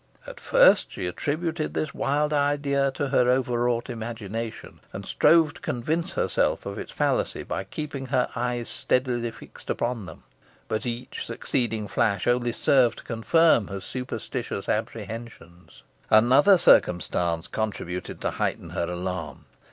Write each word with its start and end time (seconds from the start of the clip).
At 0.25 0.39
first 0.39 0.91
she 0.91 1.05
attributed 1.05 1.75
this 1.75 1.93
wild 1.93 2.33
idea 2.33 2.89
to 2.95 3.09
her 3.09 3.29
overwrought 3.29 3.87
imagination, 3.87 4.79
and 4.93 5.05
strove 5.05 5.53
to 5.53 5.61
convince 5.61 6.13
herself 6.13 6.65
of 6.65 6.79
its 6.79 6.91
fallacy 6.91 7.43
by 7.43 7.65
keeping 7.65 8.07
her 8.07 8.27
eyes 8.35 8.67
steadily 8.67 9.29
fixed 9.29 9.69
upon 9.69 10.07
them. 10.07 10.23
But 10.67 10.87
each 10.87 11.27
succeeding 11.27 11.87
flash 11.87 12.25
only 12.25 12.51
served 12.51 12.97
to 12.97 13.03
confirm 13.03 13.67
her 13.67 13.79
superstitious 13.79 14.67
apprehensions. 14.67 15.83
Another 16.09 16.57
circumstance 16.57 17.45
contributed 17.45 18.21
to 18.21 18.31
heighten 18.31 18.71
her 18.71 18.91
alarm. 18.91 19.45